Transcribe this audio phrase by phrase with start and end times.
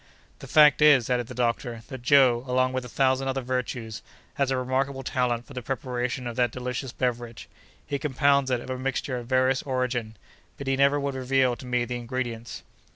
[0.39, 4.01] "The fact is," added the doctor, "that Joe, along with a thousand other virtues,
[4.33, 7.47] has a remarkable talent for the preparation of that delicious beverage:
[7.85, 10.17] he compounds it of a mixture of various origin,
[10.57, 12.63] but he never would reveal to me the ingredients."